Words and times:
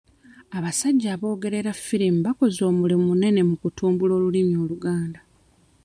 Abasajja 0.57 1.07
aboogerera 1.15 1.71
firimu 1.85 2.19
bakoze 2.27 2.59
omulimu 2.69 3.03
munene 3.11 3.41
mu 3.49 3.55
kutumbula 3.61 4.11
olulimi 4.15 4.53
Oluganda. 4.63 5.19